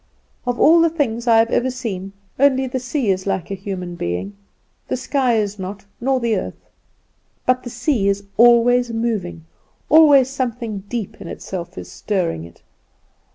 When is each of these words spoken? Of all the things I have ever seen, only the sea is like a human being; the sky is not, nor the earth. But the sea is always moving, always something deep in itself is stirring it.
Of 0.47 0.59
all 0.59 0.81
the 0.81 0.89
things 0.89 1.27
I 1.27 1.37
have 1.37 1.51
ever 1.51 1.69
seen, 1.69 2.13
only 2.39 2.65
the 2.65 2.79
sea 2.79 3.11
is 3.11 3.27
like 3.27 3.51
a 3.51 3.53
human 3.53 3.93
being; 3.93 4.35
the 4.87 4.97
sky 4.97 5.35
is 5.35 5.59
not, 5.59 5.85
nor 5.99 6.19
the 6.19 6.35
earth. 6.37 6.71
But 7.45 7.61
the 7.61 7.69
sea 7.69 8.07
is 8.07 8.23
always 8.35 8.91
moving, 8.91 9.45
always 9.89 10.27
something 10.27 10.85
deep 10.89 11.21
in 11.21 11.27
itself 11.27 11.77
is 11.77 11.91
stirring 11.91 12.45
it. 12.45 12.63